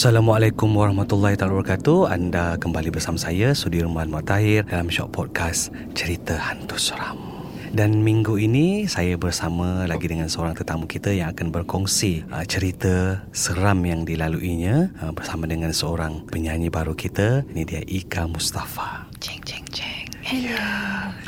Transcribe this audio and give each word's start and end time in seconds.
Assalamualaikum 0.00 0.80
warahmatullahi 0.80 1.36
wabarakatuh. 1.36 2.08
Anda 2.08 2.56
kembali 2.56 2.88
bersama 2.88 3.20
saya 3.20 3.52
Sudirman 3.52 4.08
Matahir 4.08 4.64
dalam 4.64 4.88
Shock 4.88 5.12
Podcast 5.12 5.76
Cerita 5.92 6.40
Hantu 6.40 6.80
Seram. 6.80 7.20
Dan 7.68 8.00
minggu 8.00 8.40
ini 8.40 8.88
saya 8.88 9.20
bersama 9.20 9.84
lagi 9.84 10.08
dengan 10.08 10.32
seorang 10.32 10.56
tetamu 10.56 10.88
kita 10.88 11.12
yang 11.12 11.36
akan 11.36 11.52
berkongsi 11.52 12.24
uh, 12.32 12.40
cerita 12.48 13.28
seram 13.36 13.84
yang 13.84 14.08
dilaluinya 14.08 14.88
uh, 15.04 15.12
bersama 15.12 15.44
dengan 15.44 15.68
seorang 15.68 16.24
penyanyi 16.24 16.72
baru 16.72 16.96
kita. 16.96 17.44
Ini 17.52 17.62
dia 17.68 17.84
Ika 17.84 18.24
Mustafa. 18.24 19.04
Ceng 19.20 19.44
ceng 19.44 19.68
ceng. 19.68 20.08
Hello. 20.24 20.64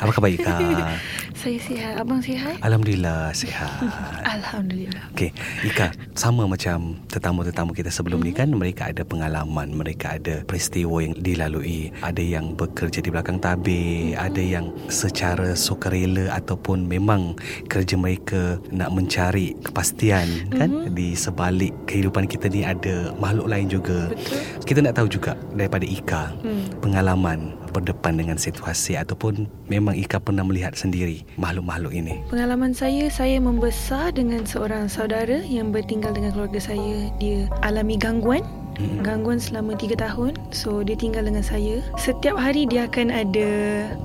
Apa 0.01 0.09
khabar 0.17 0.33
Ika? 0.33 0.57
Saya 1.43 1.59
sihat. 1.59 1.99
Abang 1.99 2.23
sihat? 2.23 2.55
Alhamdulillah 2.63 3.35
sihat. 3.35 3.67
Alhamdulillah. 4.39 5.11
Okey, 5.11 5.35
Ika, 5.67 5.91
sama 6.15 6.47
macam 6.47 6.95
tetamu-tetamu 7.11 7.75
kita 7.75 7.91
sebelum 7.91 8.23
mm-hmm. 8.23 8.31
ni 8.31 8.39
kan 8.39 8.49
mereka 8.55 8.95
ada 8.95 9.03
pengalaman, 9.03 9.75
mereka 9.75 10.15
ada 10.15 10.39
peristiwa 10.47 11.03
yang 11.03 11.11
dilalui, 11.19 11.91
ada 11.99 12.23
yang 12.23 12.55
bekerja 12.55 13.03
di 13.03 13.11
belakang 13.11 13.43
tabir, 13.43 14.15
mm-hmm. 14.15 14.23
ada 14.23 14.39
yang 14.39 14.71
secara 14.87 15.51
sukarela 15.51 16.31
ataupun 16.31 16.87
memang 16.87 17.35
kerja 17.67 17.99
mereka 17.99 18.55
nak 18.71 18.95
mencari 18.95 19.51
kepastian 19.67 20.47
mm-hmm. 20.47 20.59
kan 20.63 20.71
di 20.95 21.11
sebalik 21.11 21.75
kehidupan 21.91 22.23
kita 22.23 22.47
ni 22.47 22.63
ada 22.63 23.11
makhluk 23.19 23.51
lain 23.51 23.67
juga. 23.67 24.15
Betul. 24.15 24.63
Kita 24.63 24.79
nak 24.79 24.95
tahu 24.95 25.11
juga 25.11 25.35
daripada 25.51 25.83
Ika 25.83 26.39
mm. 26.39 26.79
pengalaman 26.79 27.62
berdepan 27.73 28.21
dengan 28.21 28.37
situasi 28.37 28.93
ataupun 28.95 29.49
memang 29.67 29.97
Ika 29.97 30.21
pernah 30.21 30.45
melihat 30.45 30.77
sendiri 30.77 31.25
makhluk-makhluk 31.41 31.97
ini? 31.97 32.21
Pengalaman 32.29 32.77
saya, 32.77 33.09
saya 33.09 33.41
membesar 33.41 34.13
dengan 34.13 34.45
seorang 34.45 34.85
saudara 34.85 35.41
yang 35.41 35.73
bertinggal 35.73 36.13
dengan 36.13 36.31
keluarga 36.37 36.61
saya. 36.61 37.09
Dia 37.17 37.49
alami 37.65 37.97
gangguan 37.97 38.45
Hmm. 38.73 39.05
Gangguan 39.05 39.37
selama 39.37 39.77
3 39.77 39.93
tahun 40.01 40.33
So 40.49 40.81
dia 40.81 40.97
tinggal 40.97 41.29
dengan 41.29 41.45
saya 41.45 41.77
Setiap 41.93 42.41
hari 42.41 42.65
dia 42.65 42.89
akan 42.89 43.13
ada 43.13 43.49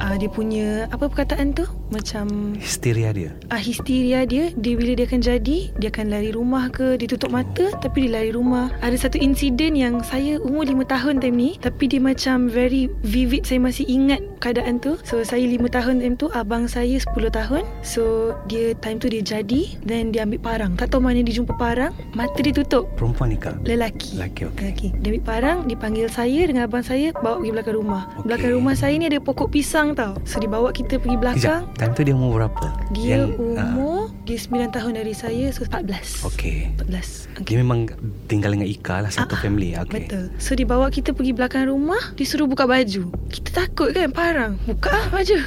uh, 0.04 0.12
Dia 0.20 0.28
punya 0.28 0.84
Apa 0.92 1.08
perkataan 1.08 1.56
tu? 1.56 1.64
Macam 1.88 2.52
Histeria 2.60 3.16
dia. 3.16 3.32
Ah 3.48 3.60
Histeria 3.60 4.28
dia. 4.28 4.52
Dia 4.52 4.74
bila 4.76 4.92
dia 4.92 5.08
akan 5.08 5.20
jadi 5.24 5.58
Dia 5.80 5.88
akan 5.88 6.06
lari 6.12 6.30
rumah 6.36 6.68
ke 6.68 7.00
Dia 7.00 7.08
tutup 7.08 7.32
mata 7.32 7.72
oh. 7.72 7.80
Tapi 7.80 8.06
dia 8.06 8.20
lari 8.20 8.30
rumah. 8.36 8.68
Ada 8.84 9.08
satu 9.08 9.16
insiden 9.16 9.72
yang 9.72 10.04
Saya 10.04 10.36
umur 10.44 10.68
5 10.68 10.84
tahun 10.84 11.14
time 11.24 11.36
ni 11.36 11.50
Tapi 11.56 11.88
dia 11.88 12.00
macam 12.00 12.52
Very 12.52 12.92
vivid. 13.00 13.48
Saya 13.48 13.64
masih 13.64 13.88
ingat 13.88 14.20
Keadaan 14.38 14.78
tu. 14.78 15.00
So 15.02 15.24
saya 15.24 15.42
5 15.48 15.64
tahun 15.72 15.94
time 16.04 16.16
tu 16.20 16.28
Abang 16.36 16.68
saya 16.68 17.00
10 17.00 17.08
tahun. 17.32 17.64
So 17.80 18.36
dia 18.52 18.76
Time 18.78 19.00
tu 19.00 19.08
dia 19.08 19.24
jadi 19.24 19.80
Then 19.82 20.12
dia 20.12 20.28
ambil 20.28 20.44
parang. 20.44 20.72
Tak 20.76 20.92
tahu 20.92 21.00
mana 21.00 21.24
dia 21.24 21.40
jumpa 21.40 21.56
parang 21.56 21.96
Mata 22.12 22.38
dia 22.38 22.52
tutup. 22.52 22.92
Perempuan 23.00 23.32
ni 23.32 23.38
kak? 23.40 23.56
Lelaki. 23.64 24.20
Lelaki 24.20 24.44
okay. 24.44 24.70
Lelaki. 24.70 24.88
Dia 25.00 25.08
ambil 25.16 25.24
parang 25.24 25.56
Dipanggil 25.64 26.06
saya 26.12 26.44
Dengan 26.44 26.68
abang 26.68 26.84
saya 26.84 27.16
Bawa 27.16 27.40
pergi 27.40 27.52
belakang 27.56 27.76
rumah. 27.80 28.02
Okay. 28.12 28.24
Belakang 28.28 28.52
rumah 28.60 28.74
saya 28.76 28.94
ni 29.00 29.08
ada 29.08 29.18
pokok 29.18 29.48
pisang 29.50 29.96
tau. 29.96 30.14
So 30.28 30.36
dia 30.38 30.50
bawa 30.50 30.70
kita 30.70 31.00
pergi 31.00 31.16
belakang. 31.16 31.64
Sekejap. 31.64 31.77
Time 31.78 31.94
tu 31.94 32.02
dia 32.02 32.10
umur 32.10 32.42
berapa? 32.42 32.74
Dia 32.90 33.22
Yang, 33.22 33.38
umur 33.38 34.10
uh, 34.10 34.26
Dia 34.26 34.34
9 34.34 34.74
tahun 34.74 34.92
dari 34.98 35.14
saya 35.14 35.46
So 35.54 35.62
14 35.62 36.26
Okay 36.34 36.74
14 36.74 37.38
okay. 37.38 37.54
Dia 37.54 37.56
memang 37.62 37.86
tinggal 38.26 38.50
dengan 38.58 38.66
Ika 38.66 39.06
lah 39.06 39.10
Satu 39.14 39.38
uh, 39.38 39.40
family. 39.40 39.78
Okay. 39.78 40.10
Betul. 40.10 40.34
So 40.42 40.58
dia 40.58 40.66
bawa 40.66 40.90
kita 40.90 41.14
pergi 41.14 41.30
belakang 41.30 41.70
rumah 41.70 42.02
Dia 42.18 42.26
suruh 42.26 42.50
buka 42.50 42.66
baju. 42.66 43.14
Kita 43.30 43.50
takut 43.54 43.94
kan 43.94 44.10
Parang. 44.10 44.58
Buka 44.66 44.90
lah 44.90 45.06
baju. 45.14 45.38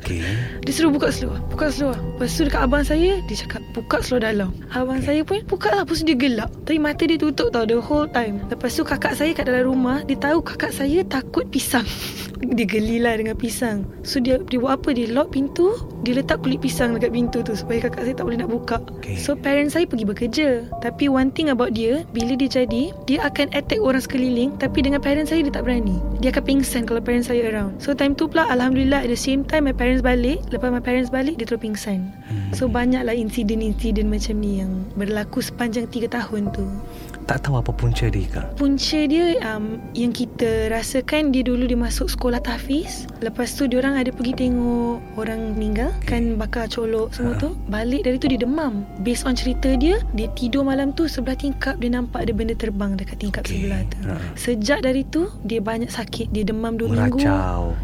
Okay 0.00 0.24
Dia 0.64 0.72
suruh 0.72 0.88
buka 0.88 1.12
seluar 1.12 1.44
Buka 1.52 1.68
seluar 1.68 2.00
Lepas 2.16 2.32
tu 2.32 2.48
dekat 2.48 2.64
abang 2.64 2.80
saya 2.80 3.20
Dia 3.28 3.36
cakap 3.44 3.60
Buka 3.76 4.00
seluar 4.00 4.32
dalam. 4.32 4.48
Abang 4.72 5.04
okay. 5.04 5.20
saya 5.20 5.20
pun 5.20 5.44
Buka 5.44 5.68
lah 5.68 5.84
Lepas 5.84 6.00
tu 6.00 6.08
dia 6.08 6.16
gelap 6.16 6.48
Tapi 6.64 6.80
mata 6.80 7.04
dia 7.04 7.20
tutup 7.20 7.52
tau 7.52 7.68
The 7.68 7.76
whole 7.76 8.08
time. 8.08 8.40
Lepas 8.48 8.72
tu 8.72 8.88
kakak 8.88 9.20
saya 9.20 9.36
kat 9.36 9.44
dalam 9.44 9.68
rumah 9.68 10.00
Dia 10.08 10.16
tahu 10.16 10.40
kakak 10.40 10.72
saya 10.72 11.04
takut 11.04 11.44
pisang. 11.52 11.84
Dia 12.56 12.68
geli 12.68 13.00
lah 13.00 13.16
dengan 13.16 13.36
pisang. 13.36 13.84
So 14.00 14.20
dia, 14.20 14.40
dia 14.48 14.60
buat 14.60 14.80
apa? 14.80 14.96
Dia 14.96 15.12
lock 15.12 15.36
pintu 15.36 15.76
Dia 16.04 16.16
letak 16.16 16.40
kulit 16.40 16.64
pisang 16.64 16.96
dekat 16.96 17.12
pintu 17.12 17.44
tu 17.44 17.52
Supaya 17.52 17.84
kakak 17.84 18.08
saya 18.08 18.14
tak 18.16 18.24
boleh 18.28 18.40
nak 18.40 18.48
buka. 18.48 18.80
Okay. 19.00 19.16
So 19.20 19.36
parents 19.36 19.76
saya 19.76 19.84
pergi 19.84 20.08
bekerja. 20.08 20.48
Tapi 20.80 21.12
one 21.12 21.32
thing 21.36 21.52
about 21.52 21.76
dia 21.76 22.04
Bila 22.16 22.32
dia 22.32 22.48
jadi 22.48 22.96
Dia 23.04 23.28
akan 23.28 23.52
attack 23.52 23.80
orang 23.80 24.00
sekeliling 24.00 24.56
Tapi 24.56 24.78
dengan 24.84 25.04
parents 25.04 25.32
saya 25.32 25.44
Dia 25.44 25.52
tak 25.52 25.68
berani. 25.68 26.00
Dia 26.24 26.32
akan 26.32 26.44
pingsan 26.48 26.88
Kalau 26.88 27.04
parents 27.04 27.28
saya 27.28 27.44
around. 27.48 27.76
So 27.76 27.92
time 27.92 28.16
tu 28.16 28.24
pula 28.28 28.48
Alhamdulillah 28.48 29.04
At 29.04 29.12
the 29.12 29.20
same 29.20 29.44
time 29.44 29.68
My 29.68 29.76
parents 29.76 30.00
balik 30.00 30.40
Lepas 30.48 30.72
my 30.72 30.80
parents 30.80 31.12
balik 31.12 31.36
Dia 31.36 31.44
terus 31.44 31.60
pingsan. 31.60 32.05
So 32.54 32.66
banyaklah 32.66 33.14
insiden-insiden 33.14 34.10
macam 34.10 34.38
ni 34.40 34.62
Yang 34.62 34.72
berlaku 34.98 35.38
sepanjang 35.44 35.86
3 35.88 36.10
tahun 36.10 36.42
tu 36.54 36.66
tak 37.26 37.42
tahu 37.42 37.58
apa 37.58 37.74
punca 37.74 38.06
dia 38.06 38.26
ke? 38.30 38.40
Punca 38.54 39.00
dia 39.10 39.34
um, 39.42 39.82
yang 39.98 40.14
kita 40.14 40.70
rasakan 40.70 41.34
dia 41.34 41.42
dulu 41.42 41.66
dia 41.66 41.74
masuk 41.74 42.06
sekolah 42.06 42.38
tahfiz. 42.38 43.10
Lepas 43.18 43.58
tu 43.58 43.66
dia 43.66 43.82
orang 43.82 43.98
ada 43.98 44.14
pergi 44.14 44.46
tengok 44.46 45.02
orang 45.18 45.58
meninggal 45.58 45.90
kan 46.06 46.38
bakar 46.38 46.70
colok 46.70 47.10
semua 47.10 47.34
ha. 47.34 47.42
tu. 47.42 47.58
Balik 47.66 48.06
dari 48.06 48.16
tu 48.22 48.30
dia 48.30 48.38
demam. 48.38 48.86
Based 49.02 49.26
on 49.26 49.34
cerita 49.34 49.74
dia, 49.74 49.98
dia 50.14 50.30
tidur 50.38 50.62
malam 50.62 50.94
tu 50.94 51.10
sebelah 51.10 51.34
tingkap 51.34 51.82
dia 51.82 51.90
nampak 51.90 52.30
ada 52.30 52.32
benda 52.32 52.54
terbang 52.54 52.94
dekat 52.94 53.18
tingkap 53.18 53.42
okay. 53.42 53.58
sebelah 53.58 53.82
tu. 53.90 53.98
Ha. 54.06 54.14
Sejak 54.38 54.78
dari 54.86 55.02
tu 55.10 55.26
dia 55.42 55.58
banyak 55.58 55.90
sakit. 55.90 56.30
Dia 56.30 56.46
demam 56.46 56.78
2 56.78 56.94
minggu. 56.94 57.18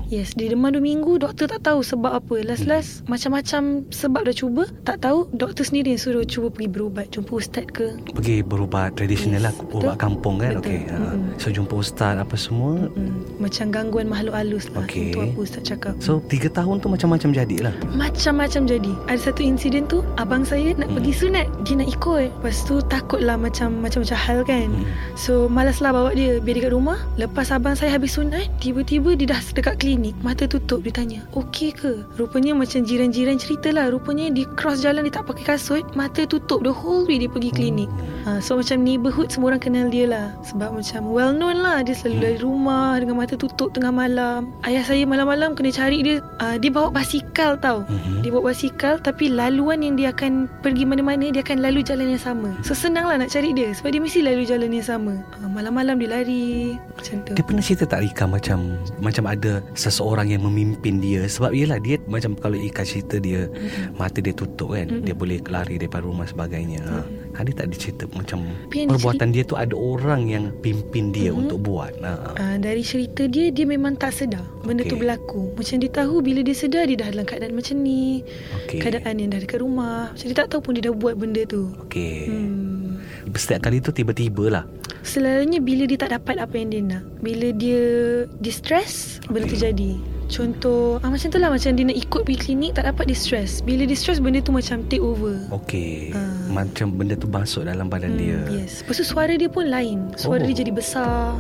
Yes, 0.06 0.38
dia 0.38 0.54
demam 0.54 0.70
2 0.70 0.78
minggu. 0.78 1.19
Doktor 1.19 1.50
tak 1.50 1.66
tahu 1.66 1.82
sebab 1.82 2.14
apa. 2.14 2.47
Last-last 2.47 3.03
hmm. 3.03 3.10
macam-macam 3.10 3.62
sebab 3.91 4.22
dah 4.22 4.36
cuba, 4.38 4.62
tak 4.86 5.03
tahu. 5.03 5.26
Doktor 5.34 5.66
sendiri 5.66 5.98
yang 5.98 6.03
suruh 6.03 6.22
cuba 6.22 6.54
pergi 6.54 6.70
berubat, 6.70 7.10
jumpa 7.10 7.32
ustaz 7.34 7.66
ke. 7.66 7.98
Pergi 8.14 8.47
berubat 8.47 8.94
tradisional 8.94 9.31
yes, 9.38 9.44
lah 9.48 9.53
ubat 9.72 9.97
kampung 9.97 10.37
kan? 10.43 10.59
Okey 10.59 10.88
mm-hmm. 10.88 11.38
so 11.38 11.48
jumpa 11.48 11.75
ustaz 11.78 12.19
apa 12.19 12.34
semua? 12.34 12.91
Mm-hmm. 12.93 13.41
macam 13.43 13.66
gangguan 13.75 14.06
makhluk 14.09 14.34
halus 14.34 14.66
lah. 14.72 14.87
Okay. 14.87 15.12
itu 15.12 15.19
apa 15.22 15.38
ustaz 15.38 15.62
cakap. 15.62 15.94
So 16.03 16.22
tiga 16.26 16.48
tahun 16.50 16.82
tu 16.82 16.88
macam-macam 16.91 17.31
jadilah? 17.34 17.75
Macam-macam 17.94 18.62
jadi. 18.66 18.92
Ada 19.06 19.31
satu 19.31 19.41
insiden 19.42 19.87
tu 19.87 20.03
abang 20.19 20.42
saya 20.42 20.75
nak 20.75 20.91
mm. 20.91 20.94
pergi 20.98 21.12
sunat. 21.12 21.47
Dia 21.62 21.74
nak 21.78 21.89
ikut. 21.91 22.28
Lepas 22.42 22.56
tu 22.66 22.74
takutlah 22.86 23.36
macam 23.39 23.78
macam-macam 23.83 24.18
hal 24.18 24.39
kan? 24.42 24.68
Mm. 24.71 24.84
so 25.15 25.47
malaslah 25.47 25.91
bawa 25.95 26.10
dia. 26.16 26.42
Biar 26.42 26.59
dekat 26.59 26.72
rumah. 26.74 26.98
Lepas 27.21 27.54
abang 27.54 27.77
saya 27.78 27.95
habis 27.95 28.16
sunat 28.16 28.48
tiba-tiba 28.59 29.15
dia 29.15 29.30
dah 29.30 29.41
dekat 29.54 29.78
klinik. 29.78 30.15
Mata 30.24 30.48
tutup 30.48 30.83
dia 30.83 30.95
tanya 30.95 31.21
okey 31.36 31.71
ke? 31.74 32.03
Rupanya 32.18 32.56
macam 32.56 32.83
jiran-jiran 32.83 33.39
cerita 33.39 33.71
lah 33.71 33.91
rupanya 33.91 34.30
di 34.30 34.47
cross 34.59 34.83
jalan 34.83 35.06
dia 35.06 35.15
tak 35.21 35.30
pakai 35.30 35.45
kasut. 35.54 35.83
Mata 35.95 36.27
tutup 36.27 36.66
the 36.66 36.72
whole 36.72 37.06
way 37.06 37.22
dia 37.22 37.30
pergi 37.30 37.51
klinik. 37.54 37.91
Mm. 37.91 38.24
ha, 38.27 38.30
so 38.42 38.59
macam 38.59 38.83
neighborhood 38.83 39.22
neighborhood 39.22 39.30
semua 39.30 39.54
orang 39.54 39.63
kenal 39.63 39.86
dia 39.86 40.07
lah. 40.10 40.27
Sebab 40.42 40.71
macam 40.74 41.01
well 41.15 41.30
known 41.30 41.63
lah 41.63 41.86
dia 41.86 41.95
selalu 41.95 42.19
dari 42.19 42.39
rumah 42.42 42.98
dengan 42.98 43.15
mata 43.22 43.34
tutup 43.39 43.71
tengah 43.71 43.95
malam. 43.95 44.51
Ayah 44.66 44.83
saya 44.83 45.07
malam-malam 45.07 45.54
kena 45.54 45.71
cari 45.71 46.03
dia 46.03 46.16
uh, 46.42 46.59
dia 46.59 46.71
bawa 46.74 46.91
basikal 46.91 47.54
tau. 47.59 47.86
Mhm. 47.86 48.27
dia 48.27 48.30
bawa 48.34 48.51
basikal 48.51 48.98
tapi 48.98 49.30
laluan 49.30 49.83
yang 49.83 49.95
dia 49.95 50.10
akan 50.10 50.51
pergi 50.63 50.84
mana-mana 50.86 51.30
dia 51.30 51.42
akan 51.42 51.63
lalu 51.63 51.80
jalan 51.86 52.10
yang 52.10 52.22
sama. 52.22 52.51
So 52.66 52.74
senang 52.74 53.07
lah 53.07 53.19
nak 53.22 53.30
cari 53.30 53.54
dia 53.54 53.71
sebab 53.71 53.95
dia 53.95 54.01
mesti 54.03 54.21
lalu 54.27 54.42
jalan 54.42 54.71
yang 54.74 54.86
sama. 54.86 55.15
Uh, 55.39 55.51
malam-malam 55.51 55.98
dia 56.03 56.10
lari 56.10 56.75
macam 56.98 57.16
tu. 57.22 57.33
Dia 57.39 57.45
pernah 57.47 57.63
cerita 57.63 57.84
tak 57.86 58.03
Ika 58.03 58.25
macam 58.27 58.59
macam 58.98 59.25
ada 59.30 59.63
seseorang 59.78 60.34
yang 60.34 60.42
memimpin 60.42 60.98
dia? 60.98 61.22
Sebab 61.30 61.54
yelah 61.54 61.78
dia 61.78 62.03
macam 62.10 62.34
kalau 62.34 62.59
Ika 62.59 62.83
cerita 62.83 63.22
dia 63.22 63.47
mata 63.95 64.18
dia 64.18 64.34
tutup 64.34 64.75
kan 64.75 64.89
dia 65.03 65.15
boleh 65.15 65.39
lari 65.47 65.78
daripada 65.78 66.04
rumah 66.07 66.27
sebagainya. 66.27 66.83
Ha. 66.83 66.98
Ada 67.32 67.50
tak 67.54 67.66
dia 67.72 67.78
cerita 67.80 68.04
macam 68.12 68.44
Tapi 68.44 68.76
yang 68.78 68.88
perbuatan 68.92 69.28
dia 69.32 69.42
tu 69.42 69.56
ada 69.56 69.72
orang 69.72 70.28
yang 70.28 70.44
pimpin 70.60 71.10
dia 71.10 71.32
Mm-mm. 71.32 71.48
untuk 71.48 71.64
buat. 71.64 71.96
Ha. 72.04 72.36
Uh, 72.36 72.56
dari 72.60 72.84
cerita 72.84 73.24
dia 73.24 73.48
Dia 73.48 73.64
memang 73.64 73.96
tak 73.96 74.12
sedar 74.12 74.44
Benda 74.62 74.84
tu 74.84 74.94
Okey. 74.94 75.00
berlaku 75.00 75.42
Macam 75.56 75.76
dia 75.80 75.90
tahu 75.90 76.20
Bila 76.20 76.44
dia 76.44 76.52
sedar 76.52 76.84
Dia 76.84 77.00
dah 77.00 77.08
dalam 77.08 77.24
keadaan 77.24 77.56
macam 77.56 77.76
ni 77.80 78.20
Okey. 78.62 78.80
Keadaan 78.80 79.14
yang 79.16 79.30
dah 79.32 79.40
dekat 79.40 79.58
rumah 79.58 80.12
Macam 80.12 80.26
dia 80.28 80.36
tak 80.36 80.48
tahu 80.48 80.60
pun 80.60 80.72
Dia 80.76 80.84
dah 80.88 80.94
buat 80.94 81.14
benda 81.16 81.42
tu 81.44 81.72
Okey. 81.88 82.28
hmm. 82.28 83.32
Setiap 83.32 83.64
kali 83.64 83.80
tu 83.80 83.90
tiba-tiba 83.90 84.44
lah. 84.52 84.64
Selalunya 85.00 85.58
bila 85.58 85.88
dia 85.88 85.96
tak 85.96 86.12
dapat 86.12 86.36
apa 86.38 86.54
yang 86.54 86.68
dia 86.68 86.82
nak 86.84 87.02
Bila 87.18 87.48
dia 87.50 87.82
Dia 88.28 88.52
stress 88.52 89.18
Benda 89.26 89.48
tu 89.48 89.56
jadi 89.56 89.98
Contoh 90.32 90.96
ah, 90.98 91.08
Macam 91.08 91.28
tu 91.28 91.36
lah 91.36 91.52
Macam 91.52 91.70
dia 91.70 91.84
nak 91.84 91.94
ikut 91.94 92.24
pergi 92.24 92.38
klinik 92.40 92.70
Tak 92.72 92.88
dapat 92.88 93.04
dia 93.06 93.14
stress 93.14 93.60
Bila 93.60 93.84
dia 93.84 93.92
stress 93.92 94.16
Benda 94.16 94.40
tu 94.40 94.50
macam 94.50 94.80
take 94.88 94.98
over 94.98 95.36
Okey. 95.52 96.16
Ah. 96.16 96.24
Macam 96.48 96.90
benda 96.90 97.12
tu 97.12 97.28
masuk 97.28 97.62
dalam 97.62 97.86
badan 97.86 98.16
dia. 98.16 98.40
Yes 98.48 98.80
Lepas 98.80 98.96
tu 98.96 99.06
suara 99.06 99.32
dia 99.32 99.46
pun 99.46 99.68
lain 99.68 100.08
Suara 100.16 100.40
Oh. 100.40 100.48
dia 100.48 100.56
jadi 100.58 100.72
besar 100.72 101.36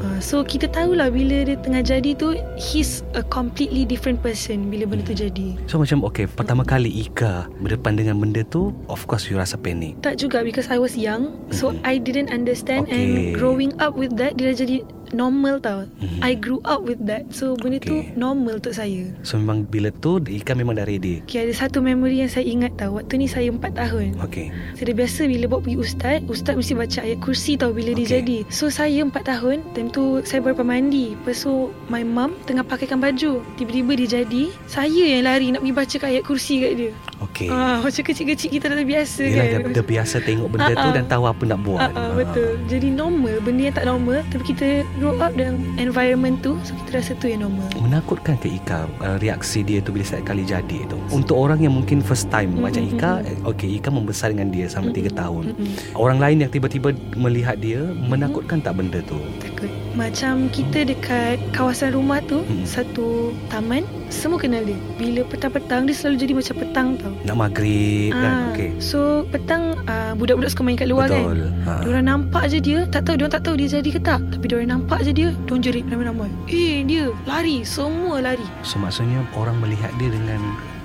Uh, 0.00 0.16
so 0.16 0.40
kita 0.40 0.64
tahulah 0.64 1.12
bila 1.12 1.44
dia 1.44 1.60
tengah 1.60 1.84
jadi 1.84 2.16
tu 2.16 2.32
he's 2.56 3.04
a 3.12 3.20
completely 3.20 3.84
different 3.84 4.16
person 4.18 4.72
bila 4.72 4.88
benda 4.88 5.04
tu 5.04 5.12
jadi. 5.12 5.60
So 5.68 5.76
macam 5.76 6.00
okay 6.02 6.24
Pertama 6.24 6.64
kali 6.64 6.88
Ika 7.04 7.52
Berdepan 7.60 8.00
dengan 8.00 8.16
benda 8.16 8.40
tu 8.42 8.72
Of 8.88 9.04
course 9.04 9.28
you 9.28 9.36
rasa 9.36 9.60
panik 9.60 10.00
Tak 10.00 10.16
juga 10.16 10.40
because 10.40 10.72
I 10.72 10.80
was 10.80 10.96
young 10.96 11.36
so 11.52 11.68
Mhm. 11.68 11.84
I 11.84 11.94
didn't 12.00 12.32
understand 12.32 12.88
Okay. 12.88 12.96
and 12.96 13.36
growing 13.36 13.76
up 13.76 13.92
with 13.92 14.16
that 14.16 14.40
dia 14.40 14.56
jadi 14.56 14.80
normal 15.12 15.58
tau. 15.58 15.86
Mhm. 16.00 16.18
I 16.22 16.32
grew 16.34 16.62
up 16.62 16.82
with 16.82 17.02
that. 17.04 17.28
So 17.30 17.54
benda 17.58 17.78
tu 17.78 18.00
Okay. 18.00 18.14
normal 18.14 18.58
untuk 18.58 18.72
saya. 18.72 19.10
So 19.26 19.36
memang 19.36 19.66
bila 19.66 19.90
tu 19.92 20.18
Ika 20.20 20.52
memang 20.54 20.76
dah 20.76 20.86
ready 20.86 21.22
Okay, 21.24 21.44
ada 21.44 21.52
satu 21.52 21.82
memory 21.82 22.22
yang 22.22 22.30
saya 22.30 22.46
ingat 22.46 22.76
tau. 22.76 22.96
Waktu 22.96 23.20
ni 23.20 23.26
saya 23.26 23.50
4 23.50 23.72
tahun. 23.74 24.18
Okay 24.22 24.52
Saya 24.74 24.92
dah 24.92 24.96
biasa 24.96 25.20
bila 25.26 25.44
bawa 25.46 25.60
pergi 25.64 25.78
ustaz 25.78 26.18
Ustaz 26.26 26.54
mesti 26.54 26.74
baca 26.74 26.98
ayat 27.02 27.18
kursi 27.20 27.52
tau 27.54 27.70
bila 27.70 27.92
Okay. 27.92 28.06
dia 28.06 28.22
jadi 28.22 28.38
So 28.48 28.70
saya 28.70 29.02
4 29.02 29.12
tahun 29.12 29.56
Time 29.74 29.90
tu 29.90 30.22
saya 30.22 30.40
baru 30.40 30.62
mandi 30.62 31.14
Lepas 31.14 31.42
tu 31.42 31.68
my 31.88 32.02
mum 32.02 32.36
tengah 32.46 32.62
pakaikan 32.62 33.00
baju 33.00 33.42
Tiba-tiba 33.56 33.92
dia 33.96 34.22
jadi 34.22 34.42
Saya 34.66 35.02
yang 35.16 35.26
lari 35.26 35.50
nak 35.50 35.62
pergi 35.62 35.74
baca 35.74 35.96
ayat 36.06 36.22
kursi 36.22 36.54
kat 36.60 36.72
dia 36.76 36.92
Okay 37.30 37.48
ah, 37.48 37.78
Macam 37.78 38.02
kecil-kecil 38.02 38.48
kita 38.50 38.66
dah 38.68 38.82
biasa 38.82 39.22
Yelah 39.22 39.46
kan. 39.48 39.60
dia, 39.64 39.72
dia 39.72 39.84
biasa 39.84 40.16
tengok 40.20 40.48
benda 40.50 40.72
tu 40.72 40.80
Ah, 40.80 40.86
ah. 40.86 40.94
Dan 40.94 41.04
tahu 41.06 41.24
apa 41.24 41.42
nak 41.44 41.60
buat. 41.62 41.80
Ah, 41.80 41.90
ah, 41.92 42.10
betul. 42.12 42.58
Jadi 42.66 42.88
normal 42.90 43.38
Benda 43.40 43.62
yang 43.62 43.76
tak 43.76 43.86
normal 43.86 44.20
Tapi 44.28 44.44
kita 44.44 44.66
grow 44.96 45.14
up 45.16 45.32
dalam 45.32 45.56
environment 45.76 46.36
tu 46.40 46.58
So 46.62 46.74
kita 46.76 46.98
rasa 46.98 47.12
tu 47.14 47.26
yang 47.26 47.46
normal. 47.46 47.66
Menakutkan 47.76 48.36
ke 48.36 48.50
Ika? 48.52 48.90
Uh, 48.98 49.16
Reaksi 49.16 49.62
dia 49.62 49.78
tu 49.78 49.90
Bila 49.90 50.02
setiap 50.02 50.28
kali 50.28 50.42
jadi 50.42 50.84
tu? 50.86 50.98
Untuk 51.10 51.36
orang 51.36 51.60
yang 51.60 51.72
mungkin 51.72 52.00
first 52.00 52.28
time 52.28 52.52
Mm, 52.52 52.62
Macam 52.62 52.82
mm, 52.82 52.90
Ika 52.92 53.12
mm. 53.14 53.24
eh, 53.24 53.36
Okay 53.46 53.68
Ika 53.76 53.88
membesar 53.88 54.28
dengan 54.30 54.50
dia 54.50 54.66
Selama 54.66 54.90
3 54.90 55.12
tahun. 55.12 55.42
Mm-mm. 55.50 55.68
Orang 55.94 56.18
lain 56.18 56.42
yang 56.42 56.50
tiba-tiba 56.50 56.90
Melihat 57.14 57.56
dia 57.56 57.80
Menakutkan 58.02 58.58
tak 58.58 58.74
benda 58.74 58.98
tu? 59.00 59.16
Takut 59.38 59.70
Macam 59.92 60.46
kita 60.48 60.84
dekat 60.84 61.42
kawasan 61.50 61.92
rumah 61.92 62.22
tu 62.22 62.42
Hmm. 62.42 62.62
Satu 62.62 63.30
taman 63.46 63.82
Semua 64.06 64.38
kenal 64.38 64.62
dia 64.62 64.78
Bila 64.94 65.26
petang-petang 65.26 65.84
Dia 65.84 65.92
selalu 65.92 66.16
jadi 66.18 66.32
macam 66.32 66.54
petang 66.56 66.88
tau. 66.96 67.12
Nak 67.22 67.36
maghrib 67.36 68.10
kan? 68.10 68.24
Ah, 68.24 68.46
Okay 68.50 68.70
So 68.78 69.26
petang 69.28 69.74
uh, 69.84 70.12
Budak-budak 70.14 70.50
suka 70.50 70.62
main 70.62 70.74
kat 70.74 70.86
luar 70.86 71.06
kan? 71.06 71.20
Betul. 71.20 71.40
Ha. 71.64 71.72
Diorang 71.82 72.06
nampak 72.06 72.42
je 72.48 72.58
dia 72.58 72.78
Tak 72.86 73.02
tahu 73.04 73.14
Diorang 73.16 73.34
tak 73.34 73.42
tahu 73.44 73.54
dia 73.54 73.68
jadi 73.72 73.90
ke 73.90 74.00
tak. 74.00 74.20
Tapi 74.30 74.44
diorang 74.46 74.70
nampak 74.72 75.02
je 75.02 75.12
dia 75.12 75.28
Diorang 75.44 75.60
jerit 75.60 75.84
ramai-ramai. 75.84 76.30
Eh 76.46 76.80
dia 76.82 77.10
Lari 77.24 77.62
Semua 77.62 78.22
lari. 78.22 78.46
So 78.62 78.78
maksudnya 78.78 79.20
Orang 79.32 79.58
melihat 79.58 79.90
dia 79.96 80.08
dengan 80.08 80.38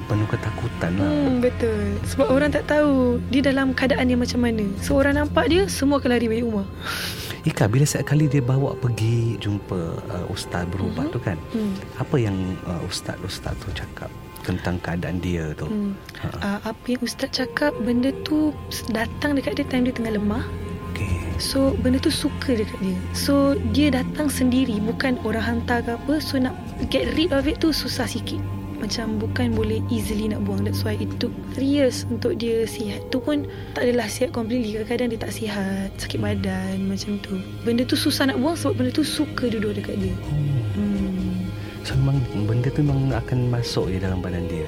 Penuh 0.06 0.30
ketakutan 0.30 0.94
lah. 0.96 1.06
Hmm 1.06 1.42
betul. 1.42 1.98
Sebab 2.06 2.30
orang 2.30 2.50
tak 2.50 2.66
tahu 2.68 3.18
Dia 3.30 3.42
dalam 3.42 3.72
keadaan 3.72 4.06
yang 4.06 4.22
macam 4.22 4.38
mana. 4.38 4.66
So 4.78 4.94
orang 4.94 5.18
nampak 5.18 5.46
dia 5.48 5.66
Semua 5.66 5.98
akan 5.98 6.10
lari 6.10 6.26
balik 6.26 6.46
rumah 6.46 6.66
Ika 7.46 7.66
bila 7.66 7.86
setiap 7.86 8.12
kali 8.12 8.26
dia 8.26 8.42
bawa 8.42 8.74
pergi 8.74 9.38
Jumpa 9.38 9.80
uh, 10.02 10.26
ustaz 10.28 10.66
berubat 10.66 11.08
Mhm. 11.08 11.14
tu 11.14 11.20
kan 11.20 11.38
hmm. 11.52 11.74
Apa 11.96 12.16
yang 12.18 12.34
uh, 12.66 12.82
ustaz-ustaz 12.84 13.54
tu 13.62 13.70
cakap 13.72 14.10
Tentang 14.42 14.78
keadaan 14.80 15.18
dia 15.20 15.54
tu 15.54 15.66
Hmm. 15.66 15.94
Ha. 16.20 16.28
Uh, 16.36 16.60
apa 16.68 16.86
yang 16.88 17.02
ustaz 17.02 17.30
cakap 17.32 17.74
Benda 17.80 18.10
tu 18.22 18.50
Datang 18.90 19.34
dekat 19.34 19.56
dia 19.56 19.66
Time 19.66 19.86
dia 19.86 19.94
tengah 19.94 20.14
lemah 20.14 20.46
Okay 20.90 21.22
So 21.38 21.76
benda 21.76 21.98
tu 21.98 22.10
suka 22.10 22.56
dekat 22.56 22.80
dia 22.80 22.98
So 23.12 23.54
dia 23.70 23.92
datang 23.92 24.26
sendiri 24.26 24.80
Bukan 24.80 25.22
orang 25.22 25.46
hantar 25.60 25.82
ke 25.82 25.94
apa 25.94 26.18
So 26.18 26.38
nak 26.38 26.58
get 26.88 27.14
rid 27.14 27.30
of 27.30 27.44
it 27.44 27.60
tu 27.60 27.70
Susah 27.70 28.06
sikit 28.06 28.42
Macam 28.80 29.18
bukan 29.18 29.56
boleh 29.56 29.80
easily 29.88 30.32
nak 30.32 30.44
buang 30.44 30.64
That's 30.68 30.84
why 30.84 31.00
it 31.00 31.10
took 31.18 31.32
3 31.56 31.64
years 31.64 32.04
Untuk 32.08 32.40
dia 32.40 32.68
sihat 32.68 33.08
Tu 33.10 33.18
pun 33.20 33.48
tak 33.72 33.88
adalah 33.88 34.08
sihat 34.08 34.36
completely 34.36 34.76
Kadang-kadang 34.76 35.10
dia 35.16 35.20
tak 35.20 35.34
sihat 35.34 35.88
Sakit 35.96 36.20
badan 36.20 36.86
Macam 36.88 37.18
tu 37.24 37.40
Benda 37.64 37.88
tu 37.88 37.96
susah 37.96 38.30
nak 38.30 38.38
buang 38.40 38.58
Sebab 38.60 38.80
benda 38.80 38.92
tu 38.92 39.06
suka 39.06 39.48
duduk 39.48 39.80
dekat 39.80 39.96
dia 40.00 40.16
oh. 40.28 40.80
hmm. 40.80 41.48
So 41.86 41.94
memang 42.02 42.18
benda 42.50 42.74
tu 42.74 42.82
memang 42.82 43.14
akan 43.14 43.54
masuk 43.54 43.94
je 43.94 43.98
dalam 44.02 44.20
badan 44.20 44.46
dia 44.50 44.66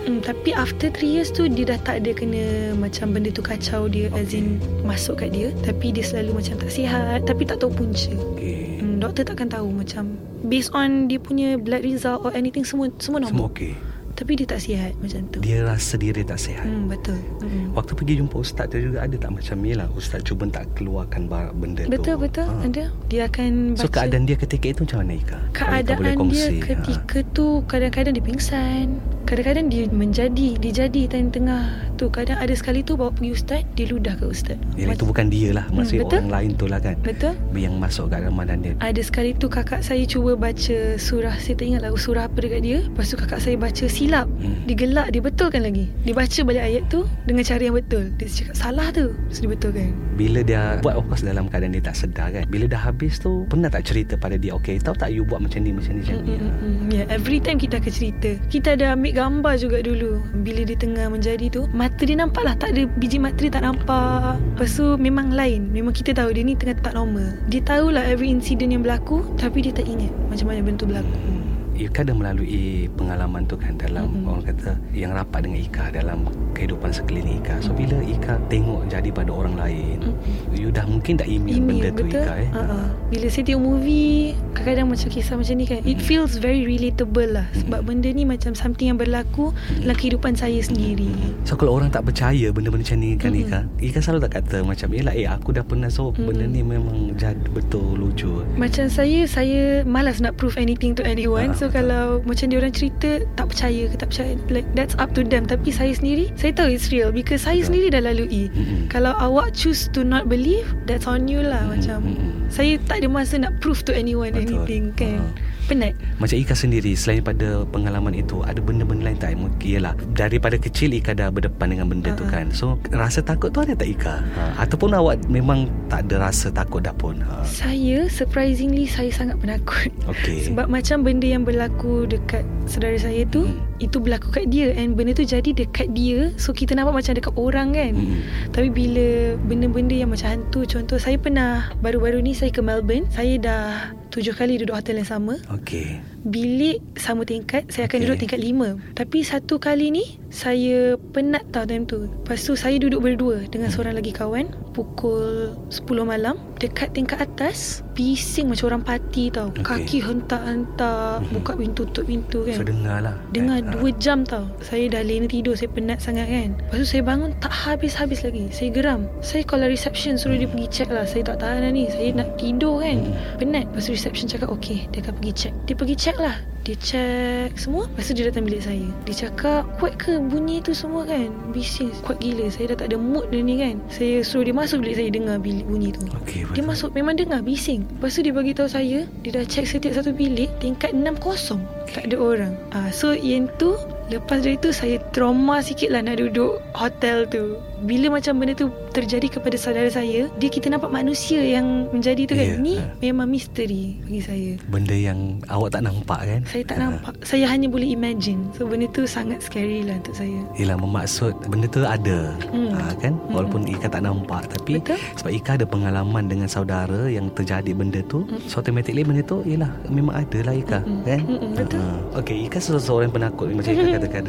Hmm, 0.00 0.24
tapi 0.24 0.56
after 0.56 0.88
3 0.88 1.04
years 1.04 1.28
tu 1.28 1.44
dia 1.44 1.76
dah 1.76 1.80
tak 1.84 2.00
ada 2.00 2.16
kena 2.16 2.72
macam 2.72 3.12
benda 3.12 3.28
tu 3.28 3.44
kacau 3.44 3.84
dia 3.84 4.08
okay. 4.08 4.24
as 4.24 4.32
in 4.32 4.56
masuk 4.80 5.20
kat 5.20 5.28
dia 5.36 5.52
tapi 5.60 5.92
dia 5.92 6.00
selalu 6.00 6.40
macam 6.40 6.56
tak 6.56 6.72
sihat 6.72 7.28
tapi 7.28 7.44
tak 7.44 7.60
tahu 7.60 7.68
punca. 7.68 8.08
Okay 8.32 8.50
Hmm, 8.50 8.59
doktor 9.00 9.24
takkan 9.24 9.48
tahu 9.48 9.68
macam 9.70 10.04
based 10.42 10.70
on 10.70 11.06
dia 11.06 11.16
punya 11.16 11.56
blood 11.56 11.82
result 11.82 12.20
or 12.20 12.32
anything 12.32 12.62
semua 12.62 12.92
semua 12.94 13.18
Semua 13.18 13.32
normal. 13.42 13.48
okay 13.48 13.72
Tapi 14.10 14.36
dia 14.36 14.44
tak 14.44 14.60
sihat 14.60 14.92
macam 14.96 15.22
tu. 15.30 15.38
Dia 15.40 15.64
rasa 15.64 15.96
diri 15.96 16.20
tak 16.20 16.36
sihat 16.36 16.60
Hmm, 16.60 16.86
betul. 16.86 17.16
Hmm. 17.40 17.72
Waktu 17.72 17.92
pergi 17.94 18.14
jumpa 18.16 18.36
ustaz 18.36 18.68
tu 18.68 18.76
juga 18.78 19.00
ada 19.00 19.16
tak 19.16 19.32
macam 19.32 19.56
ni 19.58 19.72
lah 19.72 19.88
Ustaz 19.90 20.20
cuba 20.20 20.44
tak 20.46 20.68
keluarkan 20.74 21.24
benda 21.54 21.82
tu 21.82 21.90
Betul 21.90 22.16
betul 22.20 22.44
Ha. 22.44 22.68
ada. 22.68 22.84
Dia 23.06 23.22
akan 23.24 23.50
baca 23.72 23.80
So 23.80 23.88
keadaan 23.88 24.28
dia 24.28 24.36
ketika 24.36 24.66
itu 24.68 24.80
macam 24.84 24.98
mana 25.00 25.14
Ika? 25.16 25.38
Kalau 25.50 25.72
Ika 25.72 25.78
keadaan 25.88 26.00
dia 26.04 26.12
kongsi, 26.14 26.52
ha. 26.52 26.64
ketika 26.68 27.18
tu 27.32 27.46
kadang-kadang 27.64 28.12
dia 28.12 28.20
pingsan. 28.20 28.86
Kadang-kadang 29.30 29.70
dia 29.70 29.86
menjadi, 29.86 30.58
dia 30.58 30.72
jadi 30.74 31.02
tengah-tengah 31.06 31.94
tu. 31.94 32.10
Kadang 32.10 32.34
ada 32.34 32.50
sekali 32.50 32.82
tu 32.82 32.98
bawa 32.98 33.14
pergi 33.14 33.30
ustaz, 33.30 33.62
dia 33.72 33.86
ludah 33.86 34.18
ke 34.18 34.26
ustaz. 34.26 34.58
Yelah, 34.74 34.98
itu 34.98 35.06
bukan 35.06 35.30
dia 35.30 35.52
lah 35.52 35.64
Maksudnya 35.70 36.02
betul. 36.02 36.18
orang 36.18 36.32
lain 36.32 36.50
tu 36.56 36.66
lah 36.66 36.80
kan 36.80 36.96
Betul? 37.00 37.34
Yang 37.52 37.74
masuk 37.76 38.04
kat 38.08 38.24
dalam 38.24 38.34
badan 38.34 38.58
dia 38.58 38.72
Ada 38.80 39.00
sekali 39.00 39.30
tu 39.32 39.46
kakak 39.46 39.80
saya 39.80 40.02
cuba 40.02 40.32
baca 40.34 40.78
surah 40.96 41.36
Saya 41.36 41.54
tak 41.54 41.66
ingat 41.68 41.80
lah 41.84 41.92
surah 41.92 42.24
apa 42.26 42.38
dekat 42.40 42.60
dia 42.64 42.78
Lepas 42.80 43.06
tu 43.06 43.16
kakak 43.16 43.38
saya 43.38 43.54
baca 43.54 43.84
silap 43.86 44.26
Hmm. 44.40 44.56
Dia 44.64 44.72
gelak 44.74 45.12
Dia 45.12 45.20
betulkan 45.20 45.60
lagi 45.60 45.84
Dia 46.00 46.16
baca 46.16 46.40
balik 46.40 46.64
ayat 46.64 46.82
tu 46.88 47.04
Dengan 47.28 47.44
cara 47.44 47.60
yang 47.60 47.76
betul 47.76 48.08
Dia 48.16 48.26
cakap 48.26 48.54
salah 48.56 48.88
tu 48.88 49.12
Terus 49.28 49.38
dia 49.38 49.50
betulkan 49.52 49.88
Bila 50.16 50.40
dia 50.40 50.60
buat 50.80 50.96
of 50.96 51.04
course 51.06 51.20
dalam 51.20 51.44
keadaan 51.46 51.76
dia 51.76 51.84
tak 51.84 51.92
sedar 51.94 52.32
kan 52.32 52.44
Bila 52.48 52.64
dah 52.64 52.80
habis 52.80 53.20
tu 53.20 53.44
Pernah 53.46 53.68
tak 53.68 53.84
cerita 53.84 54.16
pada 54.16 54.40
dia 54.40 54.56
Okay 54.56 54.80
tahu 54.80 54.96
tak 54.96 55.12
you 55.12 55.22
buat 55.22 55.44
macam 55.44 55.60
ni 55.60 55.76
Macam 55.76 55.92
ni 55.92 56.00
macam 56.00 56.16
ni 56.24 56.28
Mm, 56.30 56.40
mm, 56.40 56.52
mm. 56.56 56.76
Ya, 56.88 56.96
yeah, 56.96 57.06
every 57.12 57.36
time 57.38 57.60
kita 57.60 57.76
akan 57.76 57.92
cerita 57.92 58.30
Kita 58.48 58.74
ada 58.74 58.96
ambil 58.96 59.12
gambar 59.20 59.54
juga 59.60 59.84
dulu. 59.84 60.24
Bila 60.40 60.64
dia 60.64 60.80
tengah 60.80 61.12
menjadi 61.12 61.52
tu 61.52 61.68
Mata 61.76 62.00
dia 62.00 62.16
nampak 62.16 62.40
lah 62.40 62.56
Tak 62.56 62.72
ada 62.72 62.88
biji 62.96 63.20
mata 63.20 63.36
dia 63.36 63.52
tak 63.52 63.68
nampak. 63.68 64.40
Lepas 64.56 64.80
tu 64.80 64.96
memang 64.96 65.28
lain. 65.28 65.68
Memang 65.68 65.92
kita 65.92 66.16
tahu 66.16 66.32
dia 66.32 66.40
ni 66.40 66.56
tengah 66.56 66.80
tak 66.80 66.96
normal. 66.96 67.36
Dia 67.52 67.60
tahulah 67.60 68.00
every 68.08 68.32
incident 68.32 68.72
yang 68.72 68.80
berlaku 68.80 69.20
Tapi 69.36 69.60
dia 69.60 69.76
tak 69.76 69.84
ingat 69.84 70.08
Macam 70.32 70.48
mana 70.48 70.64
benda 70.64 70.80
tu 70.80 70.88
berlaku 70.88 71.39
Ika 71.80 72.04
dah 72.04 72.12
melalui 72.12 72.60
pengalaman 72.92 73.42
tu 73.42 73.56
kan 73.56 73.72
Dalam 73.74 74.12
Mm-mm. 74.12 74.28
orang 74.28 74.44
kata 74.46 74.76
Yang 74.92 75.12
rapat 75.16 75.40
dengan 75.42 75.60
Ika 75.62 75.84
Dalam 75.90 76.18
kehidupan 76.52 76.90
sekeliling 76.90 77.40
Ika 77.40 77.54
So 77.58 77.72
bila 77.72 77.96
Ika 77.98 78.36
tengok 78.46 78.84
jadi 78.86 79.08
pada 79.08 79.30
orang 79.30 79.56
lain 79.56 79.96
Mm-mm. 80.04 80.52
You 80.52 80.68
dah 80.68 80.84
mungkin 80.84 81.16
dah 81.16 81.24
email, 81.24 81.56
benda 81.58 81.88
tu 81.90 82.04
betul? 82.04 82.20
Ika 82.20 82.32
eh 82.36 82.48
Uh-uh. 82.52 82.84
Bila 83.08 83.26
saya 83.26 83.44
tengok 83.46 83.62
movie 83.64 84.36
Kadang-kadang 84.52 84.88
macam 84.90 85.08
kisah 85.08 85.34
macam 85.34 85.54
ni 85.54 85.64
kan 85.64 85.80
It 85.82 85.96
Mm. 85.96 86.04
feels 86.06 86.36
very 86.36 86.62
relatable 86.62 87.30
lah 87.30 87.46
Sebab 87.54 87.80
benda 87.82 88.08
ni 88.08 88.24
macam 88.24 88.52
something 88.52 88.88
yang 88.88 88.98
berlaku 88.98 89.56
Dalam 89.78 89.94
kehidupan 89.94 90.36
saya 90.36 90.60
sendiri 90.60 91.08
So 91.42 91.56
kalau 91.56 91.74
orang 91.74 91.88
tak 91.88 92.04
percaya 92.04 92.52
benda-benda 92.52 92.84
macam 92.84 92.98
ni 92.98 93.16
kan 93.16 93.32
Mm-mm. 93.32 93.48
Ika 93.48 93.58
Ika 93.80 93.98
selalu 93.98 94.20
tak 94.22 94.32
kata 94.36 94.56
macam 94.62 94.88
Yelah 94.90 95.14
eh 95.14 95.24
aku 95.24 95.50
dah 95.50 95.62
pernah 95.62 95.88
So 95.88 96.12
benda 96.12 96.44
Mm-mm. 96.44 96.52
ni 96.52 96.60
memang 96.62 96.96
jadi 97.14 97.40
betul 97.48 97.96
lucu 97.96 98.44
Macam 98.54 98.84
saya 98.86 99.24
Saya 99.24 99.80
malas 99.82 100.20
nak 100.20 100.36
prove 100.36 100.60
anything 100.60 100.92
to 100.92 101.00
anyone 101.00 101.50
Ah. 101.50 101.56
So 101.56 101.69
kalau 101.70 102.20
macam 102.26 102.50
dia 102.50 102.58
orang 102.58 102.74
cerita 102.74 103.22
tak 103.38 103.46
percaya 103.50 103.86
ke 103.90 103.96
tak 103.96 104.08
percaya 104.10 104.32
like 104.50 104.68
that's 104.74 104.94
up 104.98 105.10
to 105.14 105.22
them 105.22 105.46
tapi 105.46 105.70
saya 105.70 105.94
sendiri 105.94 106.30
saya 106.34 106.52
tahu 106.54 106.68
it's 106.74 106.90
real 106.90 107.14
because 107.14 107.46
saya 107.46 107.62
sendiri 107.62 107.90
dah 107.90 108.02
lalui 108.02 108.50
Mm-mm. 108.50 108.90
kalau 108.90 109.14
awak 109.18 109.54
choose 109.54 109.86
to 109.90 110.02
not 110.02 110.26
believe 110.26 110.66
that's 110.84 111.06
on 111.06 111.30
you 111.30 111.40
lah 111.40 111.62
Mm-mm, 111.64 111.78
macam 111.78 111.98
mm-mm. 112.04 112.50
saya 112.52 112.76
tak 112.86 113.02
ada 113.02 113.08
masa 113.08 113.38
nak 113.38 113.56
prove 113.62 113.82
to 113.86 113.94
anyone 113.94 114.34
Betul. 114.34 114.66
anything 114.66 114.84
kan 114.94 115.18
Ha. 115.20 115.49
Penat 115.70 115.94
Macam 116.18 116.34
Ika 116.34 116.52
sendiri 116.52 116.92
Selain 116.92 117.22
pada 117.22 117.62
pengalaman 117.64 118.10
itu 118.12 118.42
Ada 118.42 118.58
benda-benda 118.58 119.06
lain 119.06 119.16
tak 119.16 119.38
Mungkin 119.38 119.62
Yelah 119.62 119.94
Daripada 120.10 120.58
kecil 120.58 120.90
Ika 120.92 121.14
dah 121.14 121.30
berdepan 121.30 121.70
dengan 121.70 121.86
benda 121.86 122.10
tu 122.12 122.26
Ha-ha. 122.26 122.34
kan 122.34 122.46
So 122.50 122.74
rasa 122.90 123.22
takut 123.22 123.48
tu 123.48 123.62
ada 123.62 123.72
tak 123.72 123.86
Ika 123.88 124.14
ha. 124.18 124.42
Ataupun 124.58 124.90
awak 124.92 125.22
memang 125.26 125.70
Tak 125.86 126.10
ada 126.10 126.26
rasa 126.26 126.50
takut 126.50 126.82
dah 126.82 126.92
pun 126.92 127.22
ha. 127.22 127.46
saya 127.46 128.10
surprisingly 128.10 128.84
saya 128.84 129.08
sangat 129.08 129.38
penakut 129.38 129.94
Okay 130.08 130.50
Sebab 130.50 130.66
macam 130.66 131.00
benda 131.00 131.30
yang 131.30 131.46
berlaku 131.46 132.04
dekat 132.04 132.42
saudara 132.66 132.98
saya 132.98 133.22
tu 133.24 133.46
Hmm. 133.46 133.69
Itu 133.80 133.98
berlaku 133.98 134.28
kat 134.30 134.52
dia 134.52 134.76
And 134.76 134.94
benda 134.94 135.16
tu 135.16 135.24
jadi 135.24 135.50
dekat 135.50 135.96
dia. 135.96 136.30
So 136.36 136.52
kita 136.52 136.76
nampak 136.76 137.00
macam 137.00 137.12
dekat 137.16 137.34
orang 137.34 137.68
kan. 137.72 137.92
Mm-mm. 137.96 138.20
Tapi 138.52 138.68
bila 138.68 139.34
benda-benda 139.48 139.96
yang 139.96 140.12
macam 140.12 140.28
hantu 140.30 140.68
Contoh 140.68 141.00
saya 141.00 141.16
pernah 141.16 141.72
Baru-baru 141.80 142.20
ni 142.20 142.36
saya 142.36 142.52
ke 142.52 142.60
Melbourne. 142.60 143.08
Saya 143.10 143.40
dah 143.40 143.64
tujuh 144.12 144.36
kali 144.36 144.60
duduk 144.60 144.76
hotel 144.76 145.00
yang 145.00 145.08
sama. 145.08 145.40
Okay 145.48 145.98
Bilik 146.22 146.84
sama 146.94 147.24
tingkat 147.24 147.64
Saya 147.68 147.86
akan 147.86 147.96
Okay. 147.96 148.04
duduk 148.06 148.20
tingkat 148.20 148.40
lima. 148.40 148.68
Tapi 148.92 149.20
satu 149.20 149.56
kali 149.56 149.88
ni 149.88 150.04
Saya 150.28 150.94
penat 151.10 151.48
tau 151.48 151.64
time 151.64 151.84
tu. 151.84 152.06
Lepas 152.06 152.40
tu 152.40 152.52
saya 152.54 152.76
duduk 152.76 153.00
berdua 153.00 153.44
Dengan 153.46 153.68
seorang 153.68 153.92
lagi 153.92 154.10
kawan 154.10 154.52
Pukul 154.70 155.56
10 155.68 155.84
malam 156.02 156.36
Dekat 156.56 156.92
tingkat 156.92 157.18
atas 157.18 157.80
Bising 157.92 158.48
macam 158.48 158.70
orang 158.70 158.84
party 158.84 159.28
tau. 159.28 159.48
Okay. 159.54 159.64
Kaki 159.64 159.98
hentak-hentak 160.00 161.20
Mhm. 161.20 161.32
Buka 161.32 161.52
pintu 161.54 161.82
tutup 161.82 162.04
pintu 162.04 162.44
kan. 162.44 162.56
So 162.56 162.64
dengar 162.64 162.98
lah 163.00 163.16
Dengar 163.30 163.60
kan? 163.60 163.72
dua 163.74 163.88
jam 163.96 164.18
tau. 164.22 164.44
Saya 164.60 164.88
dah 164.88 165.00
lena 165.00 165.24
tidur 165.24 165.52
Saya 165.52 165.68
penat 165.68 165.98
sangat 165.98 166.28
kan. 166.28 166.52
Lepas 166.52 166.76
tu 166.78 166.86
saya 166.86 167.02
bangun 167.02 167.32
Tak 167.38 167.52
habis-habis 167.52 168.20
lagi. 168.20 168.48
Saya 168.50 168.68
geram. 168.70 169.08
Saya 169.20 169.42
call 169.42 169.64
reception 169.64 170.14
Suruh 170.14 170.36
dia 170.36 170.46
pergi 170.46 170.68
check 170.70 170.88
lah. 170.88 171.04
Saya 171.04 171.24
tak 171.26 171.40
tahan 171.40 171.64
lah 171.64 171.70
ni. 171.70 171.88
Saya 171.88 172.12
nak 172.12 172.36
tidur 172.36 172.80
kan. 172.80 173.00
Hmm. 173.00 173.36
Penat. 173.36 173.64
Lepas 173.72 173.88
tu 173.88 173.92
reception 173.92 174.26
cakap 174.26 174.48
Okay 174.50 174.84
dia 174.88 175.00
akan 175.00 175.12
pergi 175.16 175.32
check. 175.34 175.54
Dia 175.64 175.74
pergi 175.74 175.96
check 175.96 176.09
lah. 176.18 176.36
Dia 176.60 176.76
check 176.76 177.56
semua. 177.56 177.88
Lepas 177.88 178.12
tu 178.12 178.12
dia 178.12 178.28
datang 178.28 178.44
bilik 178.44 178.60
saya. 178.60 178.84
Dia 179.08 179.26
cakap 179.26 179.64
Kuat 179.80 179.96
ke 179.96 180.20
bunyi 180.20 180.60
tu 180.60 180.76
semua 180.76 181.08
kan? 181.08 181.32
Bising 181.56 181.88
Kuat 182.04 182.20
gila. 182.20 182.52
Saya 182.52 182.76
dah 182.76 182.84
tak 182.84 182.92
ada 182.92 183.00
mood 183.00 183.32
dah 183.32 183.40
ni 183.40 183.56
kan. 183.56 183.80
Saya 183.88 184.20
suruh 184.20 184.44
dia 184.44 184.52
masuk 184.52 184.84
bilik 184.84 185.00
saya 185.00 185.08
Dengar 185.08 185.40
bilik 185.40 185.64
bunyi 185.64 185.90
tu. 185.96 186.04
Okay 186.20 186.44
dia 186.52 186.60
masuk. 186.60 186.92
Memang 186.92 187.16
dengar 187.16 187.40
bising. 187.40 187.88
Lepas 187.96 188.12
tu 188.12 188.20
dia 188.20 188.34
bagi 188.36 188.52
tahu 188.52 188.68
saya 188.68 189.08
Dia 189.24 189.30
dah 189.40 189.44
check 189.48 189.64
setiap 189.64 189.96
satu 189.96 190.12
bilik 190.12 190.52
Tingkat 190.60 190.92
6 190.92 191.00
kosong 191.18 191.64
Tak 191.90 192.06
ada 192.06 192.16
orang. 192.16 192.52
Ah, 192.70 192.88
So 192.90 193.12
yang 193.12 193.50
tu 193.56 193.74
Lepas 194.10 194.42
dari 194.42 194.58
tu 194.58 194.74
saya 194.74 194.98
trauma 195.14 195.62
sikit 195.62 195.94
lah 195.94 196.02
nak 196.02 196.18
duduk 196.18 196.58
hotel 196.74 197.30
tu. 197.30 197.54
Bila 197.86 198.18
macam 198.18 198.42
benda 198.42 198.58
tu 198.58 198.66
terjadi 198.92 199.38
kepada 199.38 199.56
saudara 199.56 199.88
saya 199.88 200.28
Dia 200.36 200.50
kita 200.52 200.68
nampak 200.68 200.92
manusia 200.92 201.40
yang 201.40 201.88
menjadi 201.94 202.28
tu 202.28 202.34
Ya, 202.36 202.52
kan 202.52 202.60
Ni 202.60 202.76
ha. 202.76 202.84
memang 202.98 203.30
misteri 203.30 203.96
bagi 204.02 204.20
saya. 204.20 204.50
Benda 204.66 204.92
yang 204.92 205.38
awak 205.46 205.78
tak 205.78 205.86
nampak 205.86 206.20
kan? 206.26 206.40
Saya 206.44 206.66
tak 206.66 206.76
nampak. 206.82 207.14
Saya 207.22 207.46
hanya 207.46 207.70
boleh 207.70 207.86
imagine. 207.86 208.50
So 208.52 208.66
benda 208.66 208.90
tu 208.90 209.06
sangat 209.06 209.46
scary 209.46 209.86
lah 209.86 209.96
untuk 210.02 210.18
saya. 210.18 210.42
Yelah 210.58 210.76
memaksud 210.76 211.32
Benda 211.46 211.70
tu 211.70 211.80
ada. 211.86 212.34
Hmm. 212.50 212.74
ha, 212.74 212.90
kan? 212.98 213.14
Walaupun 213.30 213.62
Ika 213.64 213.86
tak 213.86 214.02
nampak 214.02 214.50
Tapi 214.50 214.82
Betul. 214.82 214.98
Sebab 215.16 215.30
Ika 215.30 215.50
ada 215.54 215.64
pengalaman 215.64 216.26
Dengan 216.26 216.50
saudara 216.50 217.06
Yang 217.06 217.30
terjadi 217.38 217.72
benda 217.72 218.02
tu 218.04 218.26
Hmm. 218.26 218.42
So 218.44 218.58
automatically 218.60 219.06
benda 219.06 219.22
tu 219.22 219.40
Yelah 219.46 219.70
memang 219.86 220.18
ada 220.18 220.38
lah 220.42 220.52
Ika 220.52 220.82
Mm-mm. 220.82 221.06
Kan? 221.06 221.20
Mm-mm, 221.24 221.50
betul. 221.54 221.79
Ha. 221.80 222.20
Okay 222.20 222.44
Ika 222.44 222.58
seseorang 222.58 223.08
yang 223.08 223.16
penakut 223.16 223.48
Macam 223.50 223.72
Ika 223.72 223.96
katakan. 223.96 224.22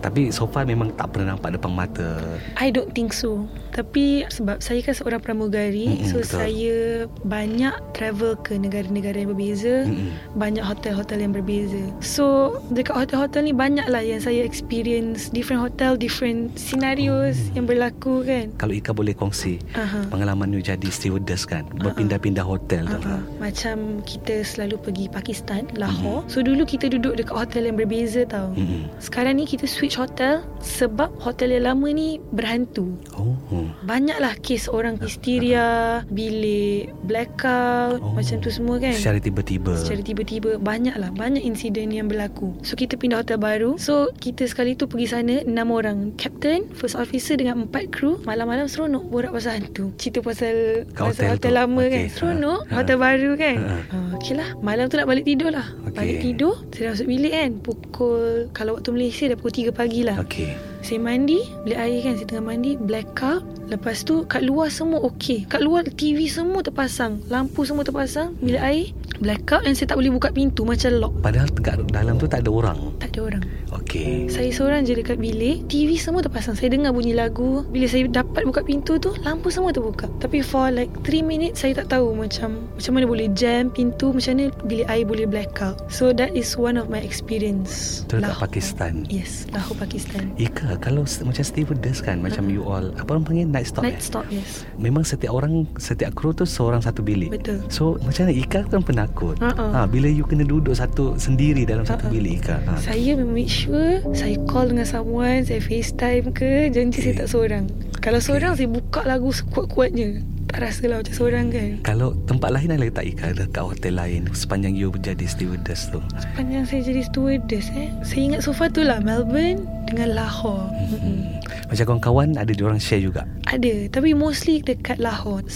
Tapi 0.00 0.30
so 0.30 0.46
far 0.46 0.62
memang 0.62 0.94
tak 0.94 1.10
pernah 1.10 1.34
nampak 1.34 1.54
depan 1.54 1.70
mata 1.70 2.22
I 2.54 2.70
don't 2.70 2.90
think 2.90 3.10
so 3.10 3.44
Tapi 3.70 4.24
sebab 4.26 4.58
saya 4.58 4.80
kan 4.80 4.94
seorang 4.94 5.18
pramugari 5.18 5.98
Mm-mm, 5.98 6.06
So 6.06 6.16
betul. 6.20 6.38
saya 6.38 6.76
banyak 7.22 7.74
travel 7.92 8.38
ke 8.38 8.54
negara-negara 8.54 9.16
yang 9.16 9.30
berbeza 9.30 9.84
Mm-mm. 9.84 10.14
Banyak 10.34 10.62
hotel-hotel 10.62 11.18
yang 11.20 11.32
berbeza 11.32 11.80
So 11.98 12.24
dekat 12.68 12.94
hotel-hotel 12.96 13.42
ni 13.42 13.52
banyak 13.52 13.86
lah 13.86 14.00
yang 14.00 14.18
saya 14.18 14.40
experience 14.40 15.28
Different 15.28 15.60
hotel, 15.60 15.96
different 15.96 16.54
scenarios 16.54 17.10
Oh. 17.10 17.54
yang 17.54 17.64
berlaku 17.64 18.22
kan 18.22 18.52
Kalau 18.54 18.70
Ika 18.70 18.92
boleh 18.92 19.12
kongsi 19.12 19.58
Aha. 19.72 20.06
Pengalaman 20.06 20.50
you 20.50 20.60
jadi 20.60 20.86
stewardess 20.86 21.42
kan 21.42 21.64
Berpindah-pindah 21.72 22.42
hotel 22.42 22.84
tu 22.84 22.98
Uh-uh. 22.98 23.22
Macam 23.36 23.76
kita 24.02 24.42
selalu 24.42 24.76
pergi 24.76 25.06
Pakistan, 25.08 25.64
Lahore 25.74 26.22
So 26.26 26.40
dulu 26.40 26.59
kita 26.62 26.88
duduk 26.88 27.14
dekat 27.14 27.36
hotel 27.36 27.62
yang 27.64 27.76
berbeza 27.76 28.24
tau 28.24 28.52
Mm-mm. 28.52 28.88
Sekarang 28.98 29.34
ni 29.34 29.44
kita 29.44 29.64
switch 29.64 29.94
hotel 29.94 30.40
Sebab 30.58 31.12
hotel 31.18 31.52
yang 31.52 31.68
lama 31.68 31.88
ni 31.88 32.16
berhantu 32.30 32.96
Oh 33.12 33.36
Banyaklah 33.82 34.36
kes 34.38 34.66
orang 34.66 34.96
histeria, 34.96 36.00
bilik 36.06 36.90
blackout, 37.02 37.98
Oh. 38.00 38.12
macam 38.12 38.38
tu 38.38 38.48
semua 38.48 38.76
kan. 38.76 38.92
Secara 38.92 39.18
tiba-tiba 39.18 39.74
Secara 39.76 40.00
tiba-tiba 40.00 40.50
Banyaklah 40.56 41.10
Banyak 41.10 41.42
insiden 41.42 41.90
yang 41.90 42.06
berlaku 42.06 42.54
So 42.60 42.72
kita 42.72 42.94
pindah 42.94 43.20
hotel 43.20 43.36
baru 43.36 43.76
So 43.76 44.10
kita 44.14 44.44
sekali 44.44 44.72
tu 44.72 44.86
pergi 44.86 45.06
sana 45.08 45.34
Enam 45.40 45.70
orang 45.70 46.14
Captain 46.14 46.70
First 46.72 46.94
officer 46.94 47.34
dengan 47.34 47.66
empat 47.66 47.90
kru 47.90 48.18
Malam-malam 48.22 48.66
seronok 48.66 49.04
Borak 49.04 49.30
pasal 49.30 49.58
hantu 49.58 49.92
Cerita 49.96 50.20
pasal 50.20 50.86
Kat 50.88 51.12
Pasal 51.12 51.26
hotel 51.26 51.28
hotel, 51.34 51.50
tu. 51.50 51.58
lama 51.58 51.82
Okey. 51.82 51.90
kan 51.90 52.04
Seronok 52.10 52.60
Ha. 52.62 52.74
Hotel 52.76 52.96
baru 52.96 53.30
kan 53.34 53.56
Ha. 53.58 53.76
ha. 53.86 53.98
Okay 54.14 54.34
lah 54.34 54.48
Malam 54.58 54.84
tu 54.86 54.96
nak 54.96 55.06
balik 55.06 55.24
tidur 55.24 55.50
lah 55.50 55.66
Okey. 55.82 55.94
Balik 55.94 56.16
tidur 56.22 56.39
Saya 56.72 56.88
dah 56.88 56.90
masuk 56.96 57.08
bilik 57.12 57.32
kan? 57.36 57.50
Pukul 57.60 58.48
Kalau 58.56 58.80
waktu 58.80 58.88
Malaysia 58.96 59.28
Dah 59.28 59.36
pukul 59.36 59.68
3 59.68 59.76
pagi 59.76 60.00
lah. 60.06 60.16
Okay 60.24 60.70
saya 60.80 60.96
mandi 60.96 61.44
Bilik 61.64 61.78
air 61.78 62.00
kan? 62.00 62.14
Saya 62.16 62.26
tengah 62.26 62.44
mandi 62.56 62.72
Blackout 62.80 63.44
Lepas 63.70 64.02
tu 64.02 64.26
kat 64.26 64.42
luar 64.42 64.66
semua 64.66 64.98
okey. 65.06 65.46
Kat 65.46 65.62
luar 65.62 65.86
TV 65.86 66.26
semua 66.26 66.58
terpasang. 66.58 67.22
Lampu 67.30 67.62
semua 67.62 67.86
terpasang. 67.86 68.34
Bilik 68.42 68.58
air 68.58 68.86
Blackout 69.20 69.68
Dan 69.68 69.76
saya 69.76 69.92
tak 69.92 70.00
boleh 70.00 70.10
buka 70.10 70.34
pintu. 70.34 70.66
Macam 70.66 70.90
lock. 70.98 71.12
Padahal 71.22 71.46
dekat 71.52 71.76
dalam 71.94 72.18
tu 72.18 72.26
tak 72.26 72.42
ada 72.42 72.50
orang. 72.50 72.78
Tak 72.98 73.14
ada 73.14 73.20
orang. 73.30 73.44
Okay 73.70 74.26
Saya 74.26 74.50
seorang 74.50 74.82
je 74.82 74.98
dekat 74.98 75.22
bilik. 75.22 75.70
TV 75.70 75.94
semua 76.00 76.24
terpasang. 76.24 76.58
Saya 76.58 76.74
dengar 76.74 76.90
bunyi 76.90 77.14
lagu. 77.14 77.62
Bila 77.70 77.86
saya 77.86 78.10
dapat 78.10 78.42
buka 78.42 78.66
pintu 78.66 78.98
tu 78.98 79.14
Lampu 79.22 79.54
semua 79.54 79.70
terbuka. 79.70 80.10
Tapi 80.18 80.42
for 80.42 80.72
like 80.74 80.90
3 81.06 81.22
minutes 81.22 81.62
Saya 81.62 81.78
tak 81.78 81.94
tahu 81.94 82.16
macam 82.16 82.66
Macam 82.74 82.92
mana 82.96 83.06
boleh 83.06 83.28
jam 83.38 83.70
pintu 83.70 84.10
Macam 84.10 84.34
mana 84.34 84.50
bilik 84.66 84.86
air 84.90 85.04
boleh 85.06 85.30
blackout. 85.30 85.78
So 85.92 86.10
that 86.16 86.34
is 86.34 86.58
one 86.58 86.74
of 86.74 86.90
my 86.90 86.98
experience. 86.98 88.02
Tu 88.10 88.18
dekat 88.18 88.34
Lahore. 88.34 88.50
Pakistan. 88.50 89.06
Yes 89.06 89.46
Lahore 89.54 89.78
Pakistan. 89.78 90.34
Ika 90.40 90.80
kalau 90.82 91.04
macam 91.04 91.44
stewardess 91.44 92.00
kan 92.00 92.18
Macam 92.24 92.48
you 92.50 92.64
all 92.64 92.88
Apa 92.96 93.14
orang 93.14 93.28
panggil 93.28 93.46
night 93.60 93.68
stop 93.68 93.82
Night 93.82 93.96
eh? 93.96 94.02
stop 94.02 94.24
yes 94.26 94.64
Memang 94.76 95.02
setiap 95.02 95.32
orang 95.32 95.68
Setiap 95.76 96.12
kru 96.12 96.32
tu 96.32 96.42
Seorang 96.42 96.80
satu 96.80 97.00
bilik 97.00 97.30
Betul 97.30 97.60
So 97.68 98.00
macam 98.00 98.24
mana 98.24 98.32
Ika 98.34 98.60
kan 98.66 98.80
penakut 98.80 99.36
Ha-ha. 99.38 99.66
ha, 99.70 99.80
Bila 99.84 100.06
you 100.06 100.24
kena 100.24 100.42
duduk 100.42 100.72
satu 100.72 101.16
Sendiri 101.16 101.62
dalam 101.62 101.84
satu 101.84 102.06
Ha-ha. 102.06 102.12
bilik 102.12 102.40
Ika 102.40 102.56
ha. 102.62 102.72
Saya 102.76 103.14
make 103.16 103.46
sure 103.46 104.00
Saya 104.10 104.40
call 104.44 104.70
dengan 104.70 104.84
someone 104.84 105.42
Saya 105.42 105.60
FaceTime 105.60 106.32
ke 106.32 106.68
Janji 106.68 106.88
Okay. 106.92 107.04
saya 107.06 107.22
tak 107.22 107.28
seorang 107.28 107.64
Kalau 107.98 108.18
seorang 108.18 108.52
saya 108.54 108.66
buka 108.66 109.00
lagu 109.02 109.30
sekuat-kuatnya 109.30 110.20
Tak 110.50 110.66
rasa 110.66 110.82
lah 110.90 110.98
macam 110.98 111.14
seorang 111.14 111.46
kan. 111.54 111.70
Kalau 111.86 112.10
tempat 112.26 112.50
lain 112.50 112.74
ada 112.74 112.90
tak 112.90 113.06
Ika? 113.06 113.26
Dekat 113.38 113.62
hotel 113.62 113.94
lain 113.94 114.26
Sepanjang 114.34 114.74
you 114.74 114.90
menjadi 114.90 115.22
stewardess 115.22 115.94
tu? 115.94 116.02
Sepanjang 116.18 116.66
saya 116.66 116.82
jadi 116.90 117.02
stewardess 117.06 117.70
eh? 117.70 117.86
Saya 118.02 118.20
ingat 118.34 118.40
so 118.42 118.50
far 118.50 118.66
tu 118.66 118.82
lah 118.82 118.98
Melbourne 118.98 119.62
dengan 119.86 120.18
Lahore. 120.18 120.66
Hmm. 120.90 121.38
Macam 121.70 121.84
kawan-kawan 121.94 122.34
Ada 122.34 122.50
diorang 122.50 122.82
share 122.82 122.98
juga? 122.98 123.22
Ada 123.46 123.86
Tapi 123.94 124.10
mostly 124.10 124.58
dekat 124.58 124.98
Lahore 124.98 125.46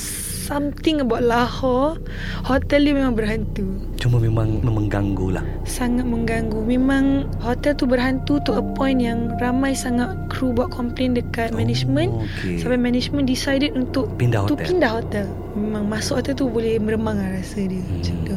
Something 0.44 1.00
about 1.00 1.24
Lahore 1.24 1.96
Hotel 2.44 2.84
dia 2.84 2.92
memang 2.92 3.16
berhantu 3.16 3.64
Cuma 3.96 4.20
memang 4.20 4.60
mengganggu 4.60 5.40
lah 5.40 5.44
Sangat 5.64 6.04
mengganggu 6.04 6.60
Memang 6.60 7.32
hotel 7.40 7.72
tu 7.72 7.88
berhantu 7.88 8.36
To 8.44 8.60
a 8.60 8.64
point 8.76 9.00
yang 9.00 9.32
Ramai 9.40 9.72
sangat 9.72 10.12
kru 10.28 10.52
buat 10.52 10.68
komplain 10.68 11.16
dekat 11.16 11.56
management 11.56 12.12
oh, 12.12 12.28
okay. 12.28 12.60
Sampai 12.60 12.76
management 12.76 13.24
decided 13.24 13.72
untuk 13.72 14.12
Pindah 14.20 14.44
tu 14.44 14.52
hotel. 14.52 14.68
pindah 14.68 14.92
hotel. 15.00 15.26
Memang 15.56 15.88
masuk 15.88 16.20
hotel 16.20 16.34
tu 16.36 16.52
boleh 16.52 16.76
meremang 16.76 17.16
lah 17.16 17.40
rasa 17.40 17.64
dia 17.64 17.80
hmm. 17.80 17.90
macam 17.96 18.16
tu. 18.28 18.36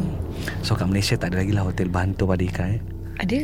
So 0.64 0.78
kat 0.78 0.88
Malaysia 0.88 1.16
tak 1.20 1.34
ada 1.34 1.44
lagi 1.44 1.52
lah 1.52 1.68
Hotel 1.68 1.90
bantu 1.90 2.30
pada 2.30 2.44
Ika 2.44 2.64
eh 2.72 2.82
Ada 3.20 3.38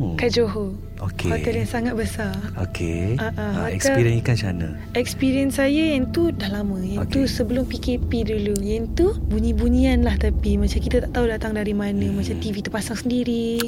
Oh 0.00 0.16
kat 0.16 0.32
Johor. 0.32 0.72
Okay 0.98 1.28
Hotel 1.28 1.60
yang 1.60 1.68
sangat 1.70 1.92
besar. 1.92 2.32
Okay 2.58 3.16
Ah, 3.16 3.28
hotel- 3.62 3.76
Experience 3.76 4.16
Ika 4.18 4.32
macam 4.32 4.48
mana 4.50 4.68
Experience 4.94 5.54
saya 5.54 5.84
yang 5.92 6.08
tu 6.08 6.28
dah 6.30 6.48
lama. 6.50 6.76
Yang 6.78 7.04
Okay. 7.04 7.12
tu 7.14 7.20
sebelum 7.26 7.64
PKP 7.64 8.10
dulu. 8.26 8.56
Yang 8.58 8.84
tu 8.94 9.06
bunyi-bunyian 9.22 10.00
lah 10.00 10.16
tapi 10.16 10.56
macam 10.56 10.76
kita 10.76 11.04
tak 11.04 11.12
tahu 11.12 11.26
datang 11.26 11.52
dari 11.52 11.72
mana. 11.72 12.00
Hmm. 12.02 12.16
Macam 12.16 12.36
TV 12.36 12.60
terpasang 12.60 12.96
sendiri. 12.98 13.60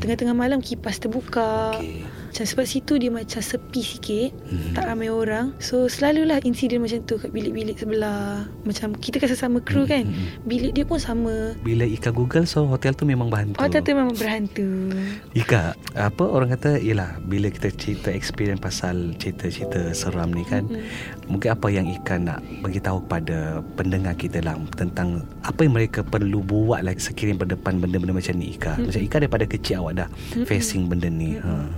Tengah-tengah 0.00 0.32
malam 0.32 0.58
kipas 0.58 0.96
terbuka. 0.96 1.76
Okay 1.76 2.08
Macam 2.30 2.46
sebab 2.46 2.62
situ 2.62 2.92
dia 2.94 3.10
macam 3.10 3.40
sepi 3.40 3.82
sikit 3.82 4.30
Mhm. 4.46 4.72
Tak 4.72 4.86
ramai 4.86 5.10
orang 5.10 5.50
So 5.58 5.86
selalulah 5.86 6.38
insiden 6.40 6.78
macam 6.78 7.02
tu 7.02 7.18
Kat 7.18 7.28
bilik-bilik 7.28 7.74
sebelah 7.76 8.46
Macam 8.62 8.94
kita 8.94 9.18
kan 9.18 9.26
sesama 9.26 9.58
kru 9.58 9.82
kan 9.82 10.06
Mhm. 10.06 10.46
Bilik 10.46 10.72
dia 10.72 10.84
pun 10.84 10.96
sama 10.96 11.58
Bila 11.58 11.82
Ika 11.82 12.10
google 12.10 12.46
So 12.46 12.64
hotel 12.64 12.94
tu 12.94 13.02
memang 13.02 13.26
berhantu 13.26 13.58
Hotel 13.58 13.82
tu 13.82 13.90
memang 13.92 14.14
berhantu 14.14 14.94
Ika 15.32 15.74
Apa 15.92 16.22
orang 16.22 16.54
kata 16.54 16.78
Yelah 16.78 17.18
Bila 17.20 17.50
kita 17.50 17.70
cerita 17.70 18.08
experience 18.08 18.58
Pasal 18.60 19.14
cerita-cerita 19.16 19.90
seram 19.90 20.30
ni 20.30 20.42
kan 20.44 20.64
Mm-mm. 20.64 20.86
Mungkin 21.30 21.54
apa 21.54 21.66
yang 21.70 21.86
Ika 21.86 22.18
nak 22.18 22.42
Beritahu 22.60 22.98
kepada 23.06 23.62
Pendengar 23.78 24.18
kita 24.18 24.42
lah 24.42 24.58
Tentang 24.74 25.22
Apa 25.46 25.62
yang 25.62 25.78
mereka 25.78 26.02
perlu 26.02 26.42
buat 26.42 26.82
lah 26.82 26.92
Sekiranya 26.98 27.46
berdepan 27.46 27.78
Benda-benda 27.78 28.18
macam 28.18 28.34
ni 28.34 28.58
Ika 28.58 28.82
Macam 28.82 29.00
Ika 29.00 29.16
daripada 29.22 29.44
kecil 29.46 29.80
awak 29.80 30.04
dah 30.04 30.08
Facing 30.44 30.90
benda 30.90 31.06
ni 31.06 31.38
ha. 31.38 31.70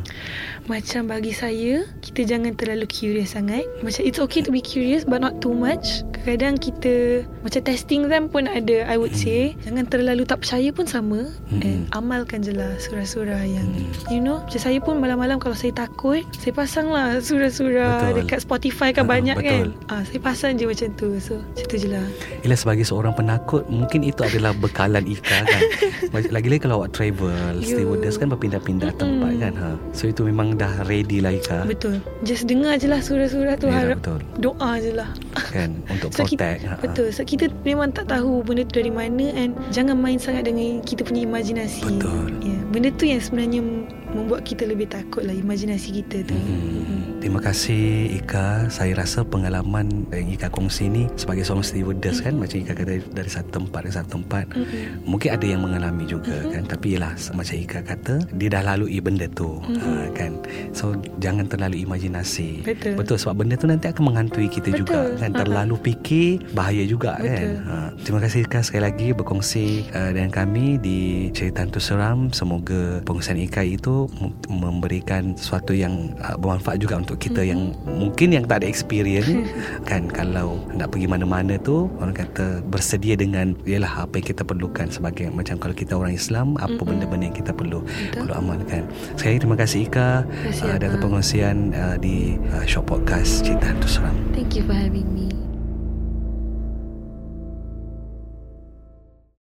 Macam 0.63 1.11
bagi 1.11 1.35
saya 1.35 1.83
Kita 1.99 2.23
jangan 2.23 2.55
terlalu 2.55 2.87
curious 2.87 3.35
sangat. 3.35 3.67
Macam 3.83 4.03
it's 4.03 4.19
okay 4.19 4.41
to 4.41 4.49
be 4.49 4.63
curious 4.63 5.03
But 5.03 5.19
not 5.19 5.43
too 5.43 5.51
much. 5.51 6.07
Kadang-kadang 6.15 6.55
kita 6.57 6.95
Macam 7.43 7.61
testing 7.63 8.07
them 8.07 8.31
pun 8.31 8.47
ada 8.47 8.87
I 8.87 8.95
would 8.95 9.11
say. 9.13 9.59
Jangan 9.67 9.91
terlalu 9.91 10.23
tak 10.23 10.47
percaya 10.47 10.71
pun 10.71 10.87
sama. 10.87 11.35
Mm-mm. 11.51 11.63
And 11.63 11.81
amalkan 11.91 12.47
je 12.47 12.55
lah 12.55 12.79
Surah-surah 12.79 13.43
yang 13.43 13.67
You 14.07 14.23
know. 14.23 14.47
Macam 14.47 14.61
saya 14.61 14.79
pun 14.79 15.03
malam-malam 15.03 15.43
Kalau 15.43 15.59
saya 15.59 15.75
takut 15.75 16.23
Saya 16.39 16.55
pasang 16.55 16.89
lah 16.89 17.19
Surah-surah 17.19 18.15
Betul. 18.15 18.15
Dekat 18.23 18.39
Spotify 18.43 18.91
kan 18.91 19.03
Ha, 19.03 19.11
banyak 19.11 19.37
betul. 19.37 19.75
kan 19.75 19.91
ah, 19.91 20.03
Saya 20.07 20.21
pasang 20.23 20.55
je 20.55 20.65
macam 20.65 20.89
tu. 20.95 21.09
So 21.19 21.43
macam 21.43 21.65
tu 21.67 21.77
je 21.77 21.89
lah. 21.91 22.07
Yelah 22.47 22.55
sebagai 22.55 22.87
seorang 22.87 23.13
penakut 23.13 23.67
Mungkin 23.67 24.07
itu 24.07 24.23
adalah 24.23 24.55
bekalan 24.55 25.03
Ika 25.03 25.39
kan. 25.43 25.63
Lagi-lagi 26.35 26.63
kalau 26.63 26.79
awak 26.79 26.95
travel. 26.95 27.35
Stewardess 27.61 28.15
kan 28.15 28.31
berpindah-pindah 28.31 28.95
tempat 28.95 29.33
kan 29.43 29.53
ha. 29.59 29.71
So 29.91 30.07
itu 30.07 30.23
memang 30.23 30.52
dah 30.55 30.85
ready 30.85 31.19
lah 31.19 31.31
Ika 31.31 31.65
Betul 31.65 31.99
Just 32.21 32.45
dengar 32.45 32.77
je 32.77 32.87
lah 32.87 32.99
surah-surah 32.99 33.57
tu 33.57 33.67
Yalah, 33.67 33.79
Harap 33.79 33.99
betul. 33.99 34.19
Doa 34.39 34.71
je 34.79 34.93
lah 34.93 35.11
Kan 35.51 35.81
Untuk 35.93 36.11
So, 36.11 36.25
protect 36.25 36.63
kita, 36.63 36.69
ha. 36.69 36.75
Betul 36.79 37.09
So 37.11 37.23
kita 37.23 37.51
memang 37.63 37.91
tak 37.91 38.09
tahu 38.09 38.41
Benda 38.41 38.63
tu 38.63 38.79
dari 38.79 38.89
mana 38.89 39.29
And 39.33 39.53
jangan 39.69 39.97
main 39.97 40.17
sangat 40.17 40.47
Dengan 40.47 40.81
kita 40.81 41.03
punya 41.03 41.25
imajinasi 41.25 41.83
Betul. 41.83 42.33
ya, 42.41 42.59
Benda 42.69 42.89
tu 42.93 43.05
yang 43.05 43.19
sebenarnya 43.19 43.61
Membuat 44.09 44.45
kita 44.45 44.65
lebih 44.65 44.87
takut 44.87 45.23
lah 45.23 45.33
Imajinasi 45.33 45.89
kita 45.95 46.25
tu 46.25 46.35
Hmm. 46.35 47.12
Terima 47.23 47.39
kasih 47.39 48.19
Ika 48.19 48.67
Saya 48.67 48.99
rasa 48.99 49.23
pengalaman 49.23 50.11
yang 50.11 50.27
Ika 50.35 50.51
kongsi 50.51 50.91
ni 50.91 51.07
Sebagai 51.15 51.47
seorang 51.47 51.63
stewardess 51.63 52.19
kan 52.19 52.35
Macam 52.35 52.59
Ika 52.59 52.75
kata 52.75 52.99
Dari 52.99 53.31
satu 53.31 53.63
tempat 53.63 53.87
ke 53.87 53.95
satu 53.95 54.19
tempat 54.19 54.51
Mm-mm. 54.51 55.07
Mungkin 55.07 55.31
ada 55.31 55.47
yang 55.47 55.63
mengalami 55.63 56.03
juga 56.03 56.35
kan 56.51 56.67
Tapi 56.67 56.99
yelah 56.99 57.15
Macam 57.31 57.55
Ika 57.55 57.87
kata 57.87 58.27
Dia 58.35 58.49
dah 58.59 58.75
lalui 58.75 58.99
benda 58.99 59.31
tu 59.31 59.63
ha, 59.63 60.11
kan 60.11 60.35
So 60.75 60.99
jangan 61.23 61.47
terlalu 61.47 61.87
imajinasi 61.87 62.67
Betul. 62.67 62.99
Betul 62.99 63.17
sebab 63.23 63.47
benda 63.47 63.55
tu 63.55 63.71
nanti 63.71 63.87
akan 63.87 64.03
menghantui 64.03 64.51
kita 64.51 64.75
Betul. 64.75 64.83
juga 64.83 65.15
kan. 65.15 65.31
Terlalu 65.31 65.79
fikir 65.79 66.43
Bahaya 66.59 66.83
juga 66.91 67.23
Betul. 67.23 67.31
kan 67.31 67.47
ha. 67.71 67.75
Terima 68.03 68.19
kasih 68.19 68.51
Ika 68.51 68.67
sekali 68.67 68.83
lagi 68.83 69.09
Berkongsi 69.15 69.87
uh, 69.95 70.11
dengan 70.11 70.35
kami 70.35 70.75
Di 70.83 71.31
Cerita 71.31 71.63
Hantu 71.63 71.79
Seram 71.79 72.35
Semoga 72.35 72.99
pengongsian 73.07 73.39
Ika 73.39 73.63
itu 73.63 74.11
mem- 74.19 74.35
Memberikan 74.51 75.39
sesuatu 75.39 75.71
yang 75.71 76.19
uh, 76.19 76.35
Bermanfaat 76.35 76.83
juga 76.83 76.99
untuk 76.99 77.12
kita 77.17 77.43
yang 77.45 77.75
Mungkin 77.85 78.35
yang 78.35 78.45
tak 78.49 78.63
ada 78.63 78.67
experience 78.69 79.29
Kan 79.89 80.09
kalau 80.09 80.63
nak 80.73 80.93
pergi 80.95 81.07
mana-mana 81.09 81.59
tu 81.61 81.89
Orang 82.01 82.17
kata 82.17 82.65
bersedia 82.65 83.19
dengan 83.19 83.55
Yalah 83.69 84.09
apa 84.09 84.21
yang 84.21 84.27
kita 84.33 84.43
perlukan 84.43 84.89
Sebagai 84.89 85.29
macam 85.33 85.59
kalau 85.61 85.75
kita 85.77 85.97
orang 85.97 86.15
Islam 86.17 86.57
Apa 86.61 86.81
benda-benda 86.83 87.29
yang 87.29 87.37
kita 87.37 87.53
perlu 87.53 87.85
Perlu 88.13 88.33
amalkan. 88.33 88.89
Sekali 89.19 89.37
lagi 89.37 89.43
terima 89.45 89.59
kasih 89.59 89.79
Ika 89.89 90.11
kasih, 90.25 90.65
uh, 90.69 90.77
Abang. 90.79 91.01
pengongsian 91.01 91.57
uh, 91.77 91.97
Di 92.01 92.39
uh, 92.53 92.65
Shop 92.65 92.87
Podcast 92.89 93.45
Cerita 93.45 93.69
Hantu 93.69 93.89
Seram. 93.89 94.15
Thank 94.33 94.57
you 94.57 94.65
for 94.65 94.75
having 94.75 95.09
me 95.13 95.52